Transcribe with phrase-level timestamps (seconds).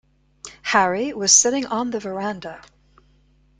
[0.63, 2.59] Harry was sitting on the verandah.